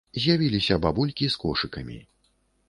З'явіліся 0.21 0.77
бабулькі 0.85 1.29
з 1.35 1.41
кошыкамі. 1.45 1.99